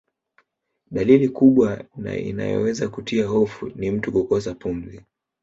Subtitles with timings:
[0.91, 5.01] Dalili kubwa na inayoweza kutia hofu ni mtu kukosa pumzi